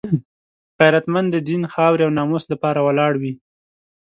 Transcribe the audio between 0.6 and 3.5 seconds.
غیرتمند د دین، خاورې او ناموس لپاره ولاړ وي